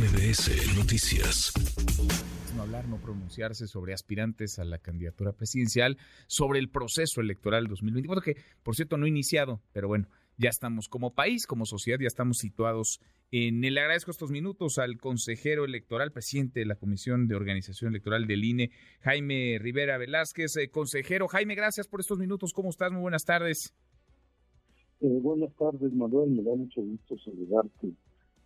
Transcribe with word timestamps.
MBS 0.00 0.78
Noticias. 0.78 1.52
No 2.56 2.62
hablar, 2.62 2.88
no 2.88 2.96
pronunciarse 2.96 3.66
sobre 3.66 3.92
aspirantes 3.92 4.58
a 4.58 4.64
la 4.64 4.78
candidatura 4.78 5.32
presidencial, 5.32 5.98
sobre 6.26 6.58
el 6.58 6.70
proceso 6.70 7.20
electoral 7.20 7.66
2024, 7.66 8.22
que 8.22 8.36
por 8.62 8.74
cierto 8.74 8.96
no 8.96 9.04
ha 9.04 9.10
iniciado, 9.10 9.60
pero 9.74 9.88
bueno, 9.88 10.08
ya 10.38 10.48
estamos 10.48 10.88
como 10.88 11.12
país, 11.12 11.46
como 11.46 11.66
sociedad, 11.66 11.98
ya 12.00 12.06
estamos 12.06 12.38
situados 12.38 13.00
en 13.30 13.62
él. 13.62 13.74
Le 13.74 13.80
agradezco 13.80 14.10
estos 14.10 14.30
minutos 14.30 14.78
al 14.78 14.96
consejero 14.96 15.66
electoral, 15.66 16.12
presidente 16.12 16.60
de 16.60 16.66
la 16.66 16.76
Comisión 16.76 17.28
de 17.28 17.34
Organización 17.34 17.90
Electoral 17.90 18.26
del 18.26 18.42
INE, 18.42 18.70
Jaime 19.00 19.58
Rivera 19.60 19.98
Velázquez. 19.98 20.56
Eh, 20.56 20.70
consejero, 20.70 21.28
Jaime, 21.28 21.54
gracias 21.54 21.88
por 21.88 22.00
estos 22.00 22.18
minutos. 22.18 22.54
¿Cómo 22.54 22.70
estás? 22.70 22.90
Muy 22.90 23.02
buenas 23.02 23.26
tardes. 23.26 23.74
Eh, 25.02 25.18
buenas 25.20 25.54
tardes, 25.56 25.92
Manuel. 25.92 26.30
Me 26.30 26.42
da 26.42 26.56
mucho 26.56 26.80
gusto 26.80 27.18
saludarte 27.18 27.92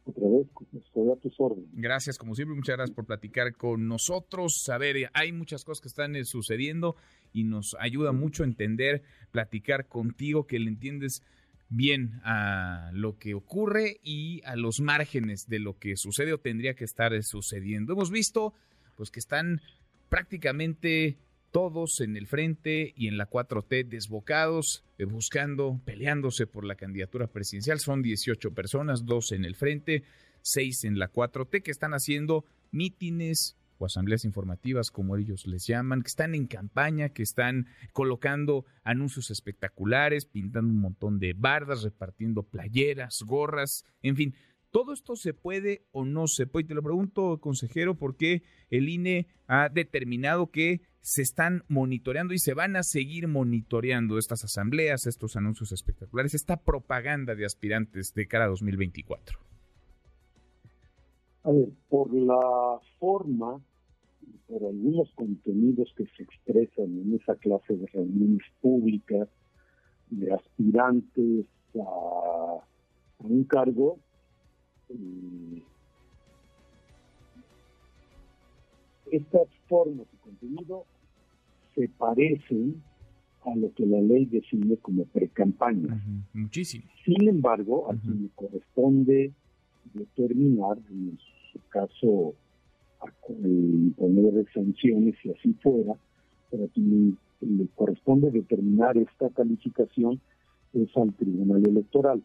otra 0.06 0.28
vez, 0.28 0.46
estoy 0.84 1.10
a 1.10 1.16
tus 1.16 1.34
órdenes. 1.38 1.68
Gracias, 1.72 2.18
como 2.18 2.34
siempre, 2.34 2.54
muchas 2.54 2.76
gracias 2.76 2.94
por 2.94 3.06
platicar 3.06 3.54
con 3.54 3.88
nosotros. 3.88 4.68
A 4.68 4.78
ver, 4.78 5.10
hay 5.14 5.32
muchas 5.32 5.64
cosas 5.64 5.80
que 5.80 5.88
están 5.88 6.14
eh, 6.16 6.24
sucediendo 6.24 6.96
y 7.32 7.44
nos 7.44 7.76
ayuda 7.80 8.12
mucho 8.12 8.42
a 8.42 8.46
entender, 8.46 9.02
platicar 9.30 9.86
contigo, 9.86 10.46
que 10.46 10.58
le 10.58 10.68
entiendes 10.68 11.22
bien 11.68 12.20
a 12.24 12.90
lo 12.92 13.18
que 13.18 13.34
ocurre 13.34 13.98
y 14.02 14.42
a 14.44 14.56
los 14.56 14.80
márgenes 14.80 15.46
de 15.48 15.58
lo 15.58 15.78
que 15.78 15.96
sucede 15.96 16.32
o 16.32 16.38
tendría 16.38 16.74
que 16.74 16.84
estar 16.84 17.14
eh, 17.14 17.22
sucediendo. 17.22 17.94
Hemos 17.94 18.10
visto 18.10 18.52
pues 18.96 19.10
que 19.10 19.20
están 19.20 19.60
prácticamente 20.08 21.16
todos 21.54 22.00
en 22.00 22.16
el 22.16 22.26
frente 22.26 22.92
y 22.96 23.06
en 23.06 23.16
la 23.16 23.30
4T 23.30 23.86
desbocados, 23.86 24.82
eh, 24.98 25.04
buscando, 25.04 25.80
peleándose 25.84 26.48
por 26.48 26.64
la 26.64 26.74
candidatura 26.74 27.28
presidencial. 27.28 27.78
Son 27.78 28.02
18 28.02 28.52
personas, 28.54 29.06
dos 29.06 29.30
en 29.30 29.44
el 29.44 29.54
frente, 29.54 30.02
seis 30.42 30.82
en 30.82 30.98
la 30.98 31.12
4T, 31.12 31.62
que 31.62 31.70
están 31.70 31.94
haciendo 31.94 32.44
mítines 32.72 33.56
o 33.78 33.86
asambleas 33.86 34.24
informativas, 34.24 34.90
como 34.90 35.16
ellos 35.16 35.46
les 35.46 35.64
llaman, 35.64 36.02
que 36.02 36.08
están 36.08 36.34
en 36.34 36.48
campaña, 36.48 37.10
que 37.10 37.22
están 37.22 37.68
colocando 37.92 38.64
anuncios 38.82 39.30
espectaculares, 39.30 40.26
pintando 40.26 40.72
un 40.72 40.80
montón 40.80 41.20
de 41.20 41.34
bardas, 41.34 41.84
repartiendo 41.84 42.42
playeras, 42.42 43.22
gorras, 43.24 43.84
en 44.02 44.16
fin, 44.16 44.34
¿Todo 44.74 44.92
esto 44.92 45.14
se 45.14 45.34
puede 45.34 45.86
o 45.92 46.04
no 46.04 46.26
se 46.26 46.48
puede? 46.48 46.64
Y 46.64 46.66
te 46.66 46.74
lo 46.74 46.82
pregunto, 46.82 47.38
consejero, 47.40 47.94
porque 47.94 48.42
el 48.70 48.88
INE 48.88 49.28
ha 49.46 49.68
determinado 49.68 50.50
que 50.50 50.80
se 51.04 51.20
están 51.20 51.64
monitoreando 51.68 52.32
y 52.32 52.38
se 52.38 52.54
van 52.54 52.76
a 52.76 52.82
seguir 52.82 53.28
monitoreando 53.28 54.16
estas 54.16 54.42
asambleas, 54.42 55.06
estos 55.06 55.36
anuncios 55.36 55.70
espectaculares, 55.70 56.32
esta 56.32 56.56
propaganda 56.56 57.34
de 57.34 57.44
aspirantes 57.44 58.14
de 58.14 58.26
cara 58.26 58.46
a 58.46 58.48
2024. 58.48 59.38
A 61.42 61.50
ver, 61.52 61.68
por 61.90 62.10
la 62.14 62.80
forma, 62.98 63.60
por 64.48 64.64
algunos 64.64 65.12
contenidos 65.14 65.92
que 65.94 66.06
se 66.16 66.22
expresan 66.22 66.98
en 66.98 67.20
esa 67.20 67.34
clase 67.36 67.76
de 67.76 67.86
reuniones 67.88 68.46
públicas 68.62 69.28
de 70.08 70.32
aspirantes 70.32 71.44
a 71.74 72.64
un 73.18 73.44
cargo, 73.44 73.98
estas 79.16 79.48
formas 79.68 80.06
de 80.10 80.18
contenido 80.18 80.84
se 81.74 81.88
parecen 81.88 82.82
a 83.44 83.54
lo 83.56 83.72
que 83.74 83.84
la 83.84 84.00
ley 84.00 84.24
define 84.26 84.76
como 84.78 85.04
pre-campaña. 85.04 86.02
Muchísimo. 86.32 86.84
Sin 87.04 87.28
embargo, 87.28 87.90
a 87.90 87.96
quien 87.96 88.22
le 88.22 88.28
corresponde 88.34 89.32
determinar, 89.92 90.78
en 90.90 91.18
su 91.52 91.58
caso, 91.68 92.34
imponer 93.28 94.46
sanciones 94.52 95.14
si 95.22 95.30
así 95.30 95.52
fuera, 95.62 95.94
pero 96.50 96.64
a 96.64 96.68
quien 96.68 97.18
le 97.40 97.66
corresponde 97.74 98.30
determinar 98.30 98.96
esta 98.96 99.28
calificación 99.30 100.20
es 100.72 100.96
al 100.96 101.12
Tribunal 101.14 101.62
Electoral. 101.68 102.22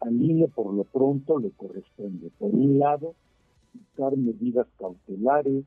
Al 0.00 0.20
INE 0.20 0.48
por 0.48 0.72
lo 0.72 0.84
pronto 0.84 1.38
le 1.38 1.50
corresponde, 1.50 2.30
por 2.38 2.50
un 2.50 2.78
lado, 2.78 3.14
buscar 3.74 4.16
medidas 4.16 4.66
cautelares, 4.78 5.64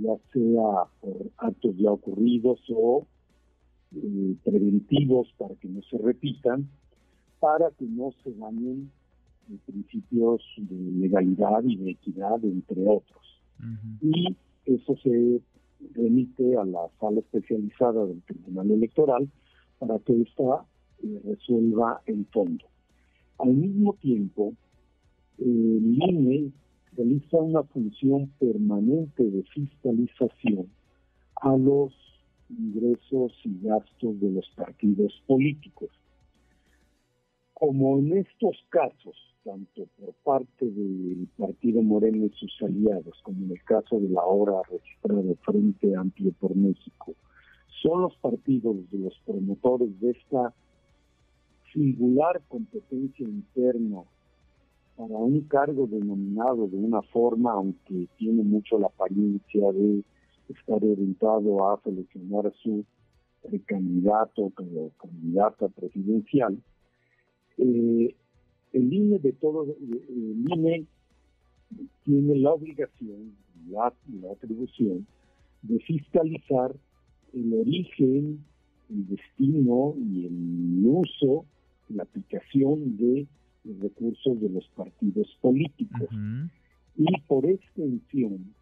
ya 0.00 0.16
sea 0.32 0.84
por 1.00 1.30
actos 1.38 1.76
ya 1.76 1.90
ocurridos 1.90 2.60
o 2.70 3.06
eh, 3.94 4.34
preventivos 4.44 5.28
para 5.38 5.54
que 5.56 5.68
no 5.68 5.82
se 5.82 5.98
repitan, 5.98 6.68
para 7.40 7.70
que 7.70 7.84
no 7.84 8.12
se 8.22 8.32
dañen 8.34 8.90
principios 9.64 10.42
de 10.56 10.76
legalidad 10.98 11.62
y 11.64 11.76
de 11.76 11.90
equidad, 11.90 12.44
entre 12.44 12.86
otros. 12.88 13.40
Y 14.02 14.36
eso 14.64 14.96
se 15.02 15.40
remite 15.94 16.56
a 16.56 16.64
la 16.64 16.88
sala 17.00 17.20
especializada 17.20 18.04
del 18.06 18.22
Tribunal 18.22 18.70
Electoral 18.72 19.28
para 19.78 19.98
que 20.00 20.20
ésta 20.22 20.64
eh, 21.02 21.20
resuelva 21.24 22.02
en 22.06 22.26
fondo. 22.26 22.64
Al 23.38 23.54
mismo 23.54 23.94
tiempo, 24.00 24.54
el 25.38 25.98
INE 26.00 26.52
realiza 26.96 27.36
una 27.38 27.62
función 27.64 28.28
permanente 28.38 29.22
de 29.22 29.42
fiscalización 29.44 30.68
a 31.42 31.56
los 31.56 31.92
ingresos 32.48 33.32
y 33.44 33.60
gastos 33.62 34.20
de 34.20 34.30
los 34.30 34.48
partidos 34.56 35.12
políticos. 35.26 35.90
Como 37.54 37.98
en 37.98 38.18
estos 38.18 38.56
casos, 38.68 39.16
tanto 39.44 39.86
por 39.98 40.12
parte 40.24 40.66
del 40.66 41.28
Partido 41.38 41.82
Moreno 41.82 42.26
y 42.26 42.30
sus 42.30 42.52
aliados, 42.62 43.18
como 43.22 43.44
en 43.44 43.52
el 43.52 43.62
caso 43.64 43.98
de 43.98 44.08
la 44.08 44.20
ahora 44.20 44.60
registrado 44.70 45.34
Frente 45.42 45.94
Amplio 45.96 46.32
por 46.40 46.54
México, 46.54 47.14
son 47.82 48.02
los 48.02 48.16
partidos 48.16 48.76
de 48.90 48.98
los 48.98 49.14
promotores 49.24 49.98
de 50.00 50.10
esta 50.10 50.54
singular 51.72 52.42
competencia 52.48 53.26
interna 53.26 54.02
para 54.96 55.14
un 55.14 55.42
cargo 55.42 55.86
denominado 55.86 56.68
de 56.68 56.76
una 56.76 57.02
forma, 57.02 57.52
aunque 57.52 58.08
tiene 58.16 58.42
mucho 58.42 58.78
la 58.78 58.86
apariencia 58.86 59.72
de 59.72 60.02
estar 60.48 60.82
orientado 60.82 61.70
a 61.70 61.80
seleccionar 61.82 62.46
a 62.46 62.52
su 62.62 62.84
candidato 63.66 64.42
o 64.42 64.52
candidata 64.98 65.68
presidencial, 65.68 66.58
eh, 67.58 68.14
el 68.72 68.92
INE 68.92 69.18
de 69.18 69.32
todo, 69.32 69.64
el 69.64 70.44
INE 70.50 70.86
tiene 72.04 72.36
la 72.36 72.52
obligación, 72.52 73.34
la, 73.68 73.92
la 74.20 74.32
atribución 74.32 75.06
de 75.62 75.78
fiscalizar 75.80 76.74
el 77.32 77.54
origen, 77.54 78.44
el 78.90 79.08
destino 79.08 79.94
y 79.98 80.26
el 80.26 80.86
uso 80.86 81.44
la 81.88 82.02
aplicación 82.02 82.96
de 82.96 83.26
recursos 83.80 84.40
de 84.40 84.48
los 84.48 84.66
partidos 84.76 85.28
políticos. 85.40 86.08
Y 86.96 87.20
por 87.26 87.44
extensión, 87.46 88.54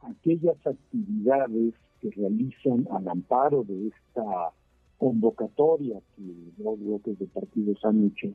aquellas 0.00 0.56
actividades 0.66 1.74
que 2.00 2.10
realizan 2.10 2.86
al 2.90 3.08
amparo 3.08 3.64
de 3.64 3.88
esta 3.88 4.52
convocatoria 4.98 6.00
que 6.16 6.22
los 6.62 6.78
bloques 6.78 7.18
de 7.18 7.26
partidos 7.26 7.84
han 7.84 8.06
hecho 8.06 8.28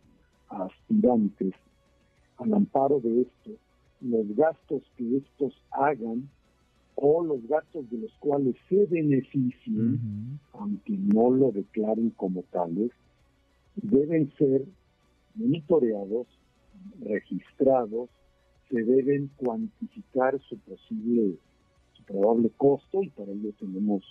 a 0.50 0.66
aspirantes, 0.66 1.54
al 2.38 2.54
amparo 2.54 3.00
de 3.00 3.22
esto, 3.22 3.52
los 4.02 4.36
gastos 4.36 4.84
que 4.98 5.18
estos 5.18 5.54
hagan 5.72 6.30
o 6.96 7.24
los 7.24 7.46
gastos 7.48 7.90
de 7.90 7.98
los 7.98 8.12
cuales 8.20 8.56
se 8.70 8.86
beneficien, 8.86 10.40
aunque 10.54 10.94
no 10.94 11.30
lo 11.30 11.52
declaren 11.52 12.12
como 12.12 12.44
tales, 12.44 12.92
deben 13.76 14.32
ser 14.38 14.66
monitoreados, 15.36 16.28
registrados, 17.02 18.10
se 18.70 18.84
deben 18.84 19.30
cuantificar 19.38 20.40
su 20.50 20.58
posible, 20.60 21.36
su 21.94 22.04
probable 22.04 22.50
costo 22.58 23.04
y 23.04 23.10
para 23.10 23.32
ello 23.32 23.52
tenemos 23.60 24.04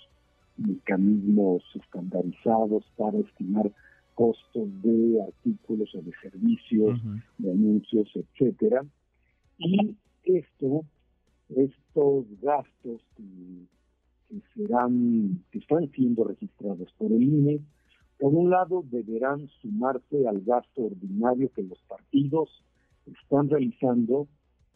mecanismos 0.57 1.63
estandarizados 1.75 2.85
para 2.97 3.19
estimar 3.19 3.73
costos 4.15 4.69
de 4.83 5.21
artículos 5.23 5.93
o 5.95 6.03
de 6.03 6.13
servicios, 6.23 7.01
de 7.39 7.51
anuncios, 7.51 8.09
etcétera. 8.15 8.85
Y 9.59 9.97
esto, 10.25 10.85
estos 11.49 12.27
gastos 12.41 13.01
que, 13.17 13.67
que 14.29 14.41
serán, 14.55 15.43
que 15.51 15.59
están 15.59 15.91
siendo 15.91 16.25
registrados 16.25 16.93
por 16.97 17.11
el 17.13 17.23
INE, 17.23 17.61
por 18.25 18.33
un 18.33 18.49
lado, 18.49 18.83
deberán 18.91 19.51
sumarse 19.61 20.27
al 20.27 20.41
gasto 20.41 20.85
ordinario 20.85 21.53
que 21.55 21.63
los 21.63 21.79
partidos 21.81 22.65
están 23.05 23.51
realizando 23.51 24.29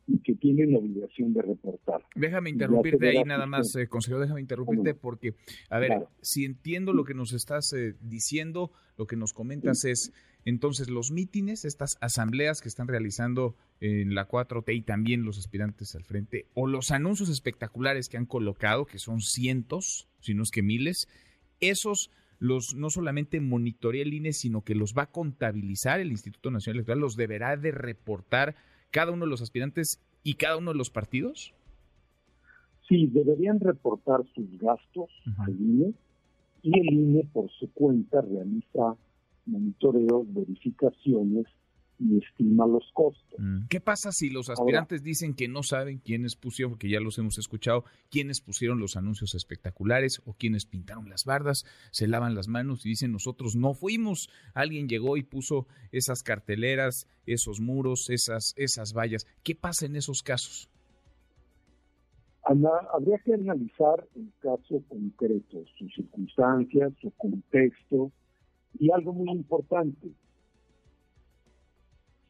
y 0.07 0.19
que 0.19 0.35
tienen 0.35 0.75
la 0.75 0.81
obligación 0.81 1.33
de 1.33 1.41
reportar. 1.41 2.03
Déjame 2.15 2.51
interrumpirte 2.51 3.09
ahí 3.09 3.25
nada 3.25 3.47
más, 3.47 3.75
eh, 3.77 3.89
consejero, 3.89 4.21
déjame 4.21 4.43
interrumpirte 4.43 4.93
porque, 4.93 5.33
a 5.71 5.79
ver, 5.79 6.09
si 6.21 6.45
entiendo 6.45 6.93
lo 6.93 7.05
que 7.05 7.15
nos 7.15 7.33
estás 7.33 7.73
eh, 7.73 7.95
diciendo, 8.03 8.71
lo 8.99 9.07
que 9.07 9.17
nos 9.17 9.33
comentas 9.33 9.87
es, 9.87 10.13
entonces 10.45 10.91
los 10.91 11.11
mítines, 11.11 11.65
estas 11.65 11.97
asambleas 12.03 12.61
que 12.61 12.69
están 12.69 12.87
realizando 12.87 13.57
en 13.81 14.15
la 14.15 14.29
4T 14.29 14.77
y 14.77 14.83
también 14.83 15.25
los 15.25 15.39
aspirantes 15.39 15.95
al 15.95 16.05
frente, 16.05 16.45
o 16.53 16.67
los 16.67 16.91
anuncios 16.91 17.31
espectaculares 17.31 18.11
que 18.11 18.19
han 18.19 18.27
colocado, 18.27 18.85
que 18.85 18.99
son 18.99 19.23
cientos, 19.23 20.07
si 20.21 20.35
no 20.35 20.43
es 20.43 20.51
que 20.51 20.63
miles, 20.63 21.09
esos 21.61 22.11
los 22.39 22.75
no 22.75 22.91
solamente 22.91 23.41
monitorea 23.41 24.03
el 24.03 24.15
INE, 24.15 24.33
sino 24.33 24.63
que 24.63 24.75
los 24.75 24.95
va 24.95 25.03
a 25.03 25.11
contabilizar 25.11 26.01
el 26.01 26.11
Instituto 26.11 26.51
Nacional 26.51 26.77
Electoral, 26.77 27.01
los 27.01 27.17
deberá 27.17 27.57
de 27.57 27.73
reportar 27.73 28.57
cada 28.91 29.13
uno 29.13 29.25
de 29.25 29.31
los 29.31 29.43
aspirantes 29.43 30.01
y 30.23 30.35
cada 30.35 30.57
uno 30.57 30.73
de 30.73 30.79
los 30.79 30.91
partidos? 30.91 31.55
Sí, 32.89 33.07
deberían 33.07 33.61
reportar 33.61 34.25
sus 34.35 34.59
gastos 34.59 35.11
al 35.39 35.53
INE 35.53 35.93
y 36.63 36.79
el 36.79 36.93
INE 36.93 37.25
por 37.33 37.51
su 37.51 37.71
cuenta 37.73 38.21
realiza 38.21 38.97
monitoreos, 39.47 40.33
verificaciones 40.33 41.47
y 41.99 42.19
estima 42.19 42.67
los 42.67 42.91
costos. 42.93 43.39
Mm. 43.39 43.67
¿Qué 43.69 43.81
pasa 43.81 44.13
si 44.13 44.31
los 44.31 44.51
aspirantes 44.51 45.03
dicen 45.03 45.35
que 45.35 45.49
no 45.49 45.63
saben 45.63 45.99
quiénes 45.99 46.37
pusieron, 46.37 46.73
porque 46.73 46.89
ya 46.89 47.01
los 47.01 47.19
hemos 47.19 47.39
escuchado, 47.39 47.85
quiénes 48.11 48.41
pusieron 48.41 48.81
los 48.81 48.97
anuncios 48.97 49.35
espectaculares 49.35 50.23
o 50.25 50.35
quiénes 50.35 50.67
pintaron 50.67 51.09
las 51.09 51.25
bardas, 51.25 51.65
se 51.91 52.07
lavan 52.07 52.35
las 52.35 52.49
manos 52.49 52.85
y 52.87 52.91
dicen 52.91 53.13
nosotros 53.13 53.57
no 53.57 53.75
fuimos, 53.75 54.29
alguien 54.55 54.89
llegó 54.89 55.17
y 55.17 55.23
puso 55.23 55.67
esas 55.93 56.23
carteleras, 56.23 57.07
esos 57.27 57.61
muros, 57.61 58.11
esas, 58.11 58.55
esas 58.57 58.93
vallas. 58.93 59.27
¿Qué 59.43 59.55
pasa 59.55 59.87
en 59.87 59.97
esos 59.97 60.23
casos? 60.23 60.69
habría 62.93 63.19
que 63.19 63.35
analizar 63.35 64.07
el 64.15 64.33
caso 64.41 64.83
concreto, 64.89 65.65
sus 65.77 65.95
circunstancias, 65.95 66.93
su 67.01 67.11
contexto 67.13 68.11
y 68.79 68.91
algo 68.91 69.13
muy 69.13 69.31
importante, 69.31 70.09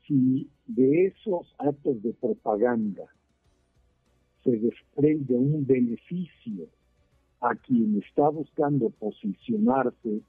si 0.09 0.51
de 0.67 1.07
esos 1.07 1.55
actos 1.59 2.03
de 2.03 2.15
propaganda 2.15 3.05
se 4.43 4.53
desprende 4.53 5.35
un 5.35 5.67
beneficio 5.67 6.67
a 7.41 7.55
quien 7.55 8.01
está 8.03 8.31
buscando 8.31 8.91
posicionarse 8.91 10.23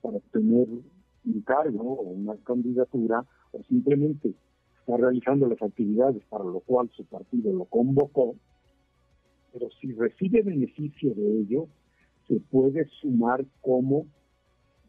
para 0.00 0.16
obtener 0.16 0.66
un 0.68 1.40
cargo 1.42 1.92
o 1.92 2.10
una 2.10 2.36
candidatura, 2.38 3.24
o 3.52 3.62
simplemente 3.64 4.34
está 4.80 4.96
realizando 4.96 5.46
las 5.48 5.60
actividades 5.60 6.22
para 6.30 6.44
lo 6.44 6.60
cual 6.60 6.90
su 6.96 7.04
partido 7.04 7.52
lo 7.52 7.66
convocó, 7.66 8.36
pero 9.52 9.68
si 9.80 9.92
recibe 9.92 10.42
beneficio 10.42 11.14
de 11.14 11.40
ello, 11.40 11.68
se 12.26 12.40
puede 12.40 12.86
sumar 13.00 13.44
como 13.60 14.06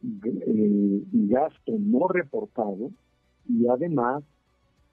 eh, 0.04 1.04
gasto 1.12 1.74
no 1.80 2.08
reportado 2.08 2.92
y 3.48 3.68
además 3.68 4.24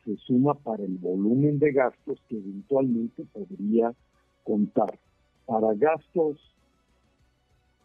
se 0.04 0.16
suma 0.18 0.54
para 0.54 0.84
el 0.84 0.98
volumen 0.98 1.58
de 1.58 1.72
gastos 1.72 2.20
que 2.28 2.36
eventualmente 2.36 3.24
podría 3.32 3.92
contar. 4.42 4.98
Para 5.46 5.74
gastos 5.74 6.38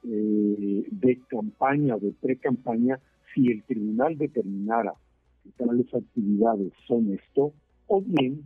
eh, 0.03 0.87
de 0.89 1.19
campaña 1.27 1.95
o 1.95 1.99
de 1.99 2.11
pre-campaña, 2.11 2.99
si 3.33 3.51
el 3.51 3.63
tribunal 3.63 4.17
determinara 4.17 4.93
que 5.43 5.51
tales 5.51 5.93
actividades 5.93 6.73
son 6.87 7.13
esto, 7.13 7.53
o 7.87 8.01
bien 8.01 8.43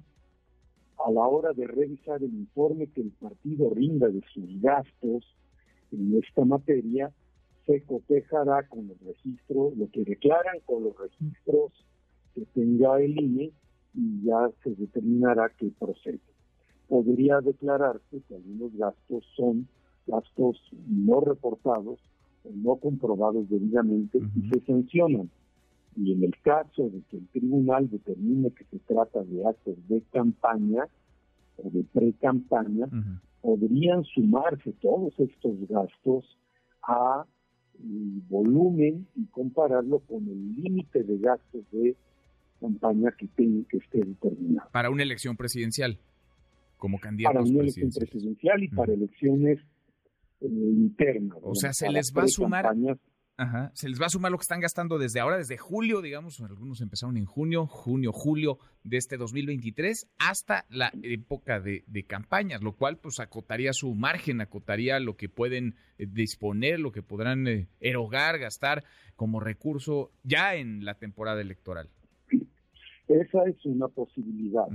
a 1.06 1.12
la 1.12 1.22
hora 1.22 1.54
de 1.54 1.68
revisar 1.68 2.24
el 2.24 2.34
informe 2.34 2.88
que 2.88 3.02
el 3.02 3.12
partido 3.12 3.69
rinda 3.74 4.08
de 4.08 4.22
sus 4.34 4.62
gastos 4.62 5.36
en 5.92 6.18
esta 6.18 6.46
materia, 6.46 7.12
se 7.66 7.81
cotejará 7.84 8.68
con 8.68 8.88
los 8.88 9.00
registros, 9.02 9.76
lo 9.78 9.90
que 9.90 10.04
declaran 10.04 10.60
con 10.66 10.84
los 10.84 10.98
registros 10.98 11.72
que 12.36 12.46
tenga 12.54 13.00
el 13.02 13.19
INE 13.19 13.52
y 13.94 14.25
ya 14.25 14.50
se 14.63 14.72
determinará 14.75 15.51
qué 15.57 15.72
procede. 15.80 16.19
Podría 16.88 17.40
declararse 17.42 18.22
que 18.28 18.36
algunos 18.36 18.75
gastos 18.75 19.25
son 19.36 19.68
gastos 20.07 20.60
no 20.88 21.22
reportados 21.22 22.00
o 22.44 22.50
no 22.54 22.75
comprobados 22.75 23.50
debidamente 23.50 24.19
y 24.36 24.50
se 24.50 24.60
sancionan. 24.66 25.30
Y 25.95 26.12
en 26.13 26.24
el 26.24 26.34
caso 26.42 26.90
de 26.90 27.01
que 27.10 27.18
el 27.18 27.28
tribunal 27.28 27.90
determine 27.90 28.51
que 28.51 28.66
se 28.66 28.80
trata 28.80 29.24
de 29.24 29.45
actos 29.45 29.75
de 29.88 30.01
campaña 30.12 30.88
o 31.57 31.69
de 31.69 31.84
pre-campaña, 31.84 32.88
podrían 33.42 34.04
sumarse 34.06 34.74
todos 34.81 35.13
estos 35.19 35.56
gastos 35.69 36.38
a 36.81 37.25
volumen 38.30 39.07
y 39.16 39.25
compararlo 39.28 40.00
con 40.00 40.28
el 40.28 40.56
límite 40.56 41.04
de 41.04 41.18
gastos 41.19 41.63
de 41.72 41.95
campaña 42.63 43.12
que, 43.18 43.27
tenga, 43.27 43.68
que 43.69 43.77
esté 43.77 44.00
determinada. 44.00 44.69
Para 44.71 44.89
una 44.89 45.04
elección 45.04 45.36
presidencial, 45.36 46.00
como 46.77 46.98
candidato 47.00 47.33
Para 47.33 47.45
una 47.45 47.62
elección 47.62 47.92
presidencial 47.92 48.63
y 48.63 48.68
para 48.69 48.94
elecciones 48.94 49.60
eh, 50.42 50.48
internas. 50.48 51.39
O 51.42 51.56
sea, 51.56 51.74
se 51.74 51.89
les 51.89 52.13
va 52.15 52.24
a 52.24 52.27
sumar... 52.27 52.65
Ajá. 53.36 53.71
Se 53.74 53.89
les 53.89 54.00
va 54.00 54.06
a 54.06 54.10
sumar 54.10 54.31
lo 54.31 54.38
que 54.38 54.44
están 54.44 54.60
gastando 54.60 55.00
desde 55.00 55.19
ahora, 55.19 55.38
desde 55.38 55.57
julio, 55.57 56.04
digamos, 56.04 56.39
algunos 56.42 56.81
empezaron 56.81 57.18
en 57.18 57.25
junio, 57.25 57.65
junio, 57.65 58.12
julio 58.13 58.60
de 58.83 58.98
este 58.98 59.18
2023, 59.18 60.07
hasta 60.19 60.66
la 60.69 60.92
época 61.01 61.59
de, 61.59 61.83
campañas, 62.07 62.62
lo 62.62 62.74
cual 62.74 62.98
pues 62.98 63.19
acotaría 63.19 63.74
su 63.74 63.95
margen, 63.95 64.39
acotaría 64.39 65.00
lo 65.00 65.16
que 65.18 65.30
pueden 65.30 65.75
eh, 65.98 66.06
disponer, 66.06 66.80
lo 66.80 66.92
que 66.92 67.01
podrán 67.01 67.48
eh, 67.48 67.68
erogar, 67.80 68.38
gastar 68.38 68.83
como 69.16 69.39
recurso 69.39 70.12
ya 70.21 70.54
en 70.54 70.86
la 70.86 70.94
temporada 70.94 71.42
electoral. 71.42 71.89
Esa 73.08 73.44
es 73.46 73.66
una 73.66 73.88
posibilidad, 73.88 74.68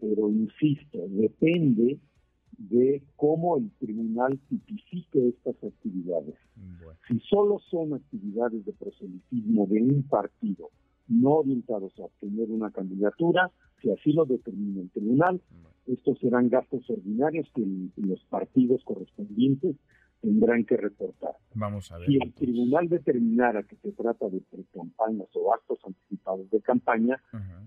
pero 0.00 0.30
insisto, 0.30 0.98
depende 1.08 1.98
de 2.58 3.02
cómo 3.16 3.56
el 3.58 3.70
tribunal 3.78 4.38
tipifique 4.48 5.28
estas 5.28 5.56
actividades. 5.62 6.34
Si 7.08 7.18
solo 7.20 7.60
son 7.70 7.94
actividades 7.94 8.64
de 8.64 8.72
proselitismo 8.72 9.66
de 9.66 9.82
un 9.82 10.02
partido, 10.04 10.70
no 11.08 11.36
orientados 11.36 11.98
a 11.98 12.04
obtener 12.04 12.50
una 12.50 12.70
candidatura, 12.70 13.50
si 13.80 13.90
así 13.90 14.12
lo 14.12 14.24
determina 14.24 14.82
el 14.82 14.90
tribunal, 14.90 15.40
estos 15.86 16.18
serán 16.18 16.48
gastos 16.48 16.88
ordinarios 16.90 17.48
que 17.54 17.64
los 17.96 18.24
partidos 18.24 18.82
correspondientes 18.84 19.76
tendrán 20.26 20.64
que 20.64 20.76
reportar. 20.76 21.36
Vamos 21.54 21.92
a 21.92 21.98
ver. 21.98 22.08
Si 22.08 22.16
el 22.16 22.32
tribunal 22.34 22.88
determinara 22.88 23.62
que 23.62 23.76
se 23.76 23.92
trata 23.92 24.28
de 24.28 24.42
campañas 24.74 25.28
o 25.34 25.54
actos 25.54 25.78
anticipados 25.86 26.50
de 26.50 26.60
campaña, 26.62 27.22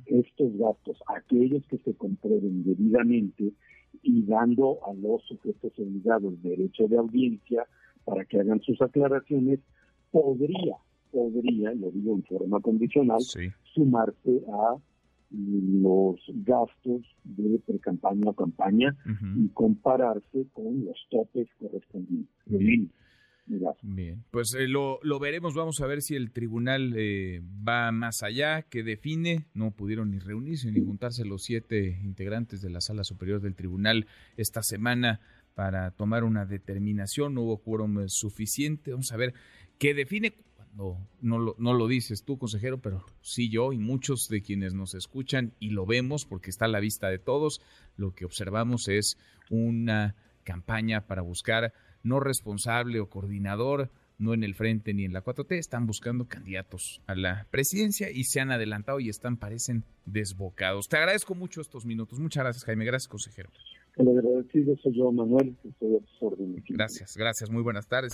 estos 0.06 0.58
gastos, 0.58 1.02
aquellos 1.08 1.66
que 1.68 1.78
se 1.78 1.94
comprueben 1.96 2.64
debidamente, 2.66 3.54
y 4.04 4.24
dando 4.24 4.78
a 4.86 4.94
los 4.94 5.24
sujetos 5.24 5.74
obligados 5.80 6.42
derecho 6.44 6.88
de 6.88 6.98
audiencia 6.98 7.66
para 8.06 8.24
que 8.26 8.40
hagan 8.40 8.62
sus 8.62 8.80
aclaraciones, 8.82 9.60
podría, 10.12 10.76
podría, 11.12 11.74
lo 11.74 11.92
digo 11.92 12.16
en 12.16 12.24
forma 12.24 12.60
condicional, 12.60 13.20
sumarse 13.74 14.44
a 14.54 14.76
los 15.32 16.20
gastos 16.44 17.02
de 17.24 17.60
pre-campaña 17.60 18.30
o 18.30 18.34
campaña 18.34 18.98
y 19.38 19.50
compararse 19.50 20.48
con 20.54 20.86
los 20.86 20.98
topes 21.10 21.48
correspondientes. 21.60 22.34
Bien, 23.82 24.24
pues 24.30 24.54
eh, 24.54 24.68
lo, 24.68 25.00
lo, 25.02 25.20
veremos, 25.20 25.56
vamos 25.56 25.82
a 25.82 25.88
ver 25.88 26.04
si 26.04 26.16
el 26.16 26.32
tribunal 26.32 26.94
eh, 26.96 27.42
va 27.68 27.92
más 27.92 28.22
allá, 28.22 28.62
que 28.62 28.84
define, 28.84 29.48
no 29.56 29.72
pudieron 29.72 30.12
ni 30.12 30.20
reunirse 30.20 30.72
ni 30.72 30.86
juntarse 30.86 31.26
los 31.26 31.44
siete 31.44 32.00
integrantes 32.04 32.62
de 32.62 32.70
la 32.70 32.80
sala 32.80 33.04
superior 33.04 33.42
del 33.42 33.56
tribunal 33.56 34.06
esta 34.38 34.62
semana 34.62 35.20
para 35.56 35.90
tomar 35.92 36.24
una 36.24 36.46
determinación, 36.46 37.34
no 37.34 37.42
hubo 37.42 37.58
quórum 37.58 38.08
suficiente, 38.08 38.92
vamos 38.92 39.12
a 39.12 39.18
ver 39.18 39.34
qué 39.80 39.96
define 39.96 40.36
cuando 40.80 40.98
no 41.22 41.40
lo, 41.40 41.56
no 41.58 41.74
lo 41.74 41.88
dices 41.88 42.24
tú, 42.24 42.38
consejero, 42.38 42.80
pero 42.80 43.06
sí 43.22 43.50
yo 43.50 43.74
y 43.74 43.78
muchos 43.78 44.30
de 44.30 44.42
quienes 44.42 44.74
nos 44.74 44.94
escuchan 44.96 45.52
y 45.60 45.72
lo 45.72 45.86
vemos 45.86 46.26
porque 46.26 46.50
está 46.50 46.66
a 46.66 46.70
la 46.70 46.80
vista 46.80 47.10
de 47.10 47.20
todos, 47.20 47.62
lo 47.98 48.14
que 48.14 48.24
observamos 48.24 48.88
es 48.88 49.18
una 49.50 50.16
campaña 50.44 51.06
para 51.06 51.22
buscar 51.22 51.74
no 52.02 52.22
responsable 52.22 53.02
o 53.02 53.10
coordinador, 53.10 53.92
no 54.18 54.34
en 54.34 54.44
el 54.44 54.56
frente 54.56 54.94
ni 54.94 55.04
en 55.04 55.12
la 55.12 55.24
4T, 55.24 55.58
están 55.58 55.86
buscando 55.86 56.28
candidatos 56.28 57.02
a 57.08 57.16
la 57.16 57.46
presidencia 57.52 58.10
y 58.10 58.24
se 58.24 58.40
han 58.40 58.52
adelantado 58.52 59.02
y 59.02 59.10
están, 59.10 59.36
parecen 59.36 59.84
desbocados. 60.06 60.88
Te 60.88 60.98
agradezco 60.98 61.36
mucho 61.36 61.60
estos 61.60 61.86
minutos. 61.86 62.20
Muchas 62.20 62.44
gracias, 62.44 62.64
Jaime. 62.64 62.86
Gracias, 62.86 63.10
consejero. 63.10 63.50
El 63.98 64.08
agradecido 64.08 64.78
soy 64.78 64.98
yo, 64.98 65.12
Manuel, 65.12 65.58
estoy 65.64 65.96
a 65.96 66.00
tus 66.00 66.22
órdenes. 66.22 66.64
Gracias, 66.70 67.18
gracias. 67.18 67.50
Muy 67.50 67.64
buenas 67.64 67.88
tardes. 67.88 68.14